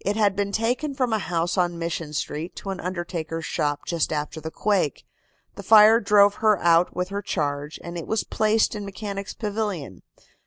[0.00, 4.14] It had been taken from a house on Mission Street to an undertaker's shop just
[4.14, 5.04] after the quake.
[5.56, 10.00] The fire drove her out with her charge, and it was placed in Mechanics' Pavilion.